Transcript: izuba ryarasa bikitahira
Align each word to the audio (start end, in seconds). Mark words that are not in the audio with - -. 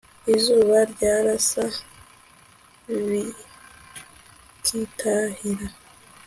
izuba 0.35 0.77
ryarasa 0.91 1.63
bikitahira 3.07 5.67